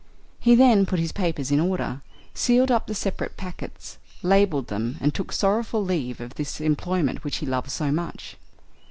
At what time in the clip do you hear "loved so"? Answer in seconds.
7.45-7.91